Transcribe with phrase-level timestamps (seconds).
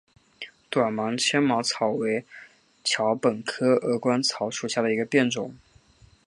[0.71, 2.25] 短芒纤毛草为
[2.83, 5.53] 禾本科鹅观草属下的一个变种。